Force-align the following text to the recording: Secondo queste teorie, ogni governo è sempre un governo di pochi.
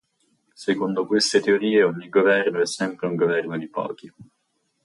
Secondo 0.55 1.05
queste 1.05 1.41
teorie, 1.41 1.83
ogni 1.83 2.09
governo 2.09 2.59
è 2.59 2.65
sempre 2.65 3.05
un 3.05 3.13
governo 3.13 3.55
di 3.55 3.69
pochi. 3.69 4.11